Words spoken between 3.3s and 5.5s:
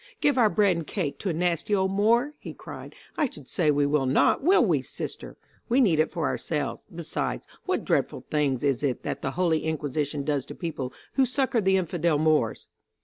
say we will not, will we, sister?